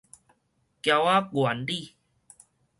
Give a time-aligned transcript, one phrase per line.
[0.03, 0.03] 撟
[1.21, 1.93] 仔原理